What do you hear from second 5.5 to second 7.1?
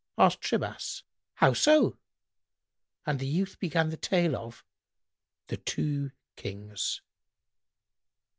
Two Kings.